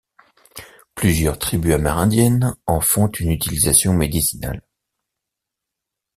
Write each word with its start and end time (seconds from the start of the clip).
Plusieurs 0.95 1.37
tribus 1.37 1.75
amérindiennes 1.75 2.55
en 2.65 2.81
font 2.81 3.05
une 3.07 3.29
utilisation 3.29 3.93
médicinale. 3.93 4.63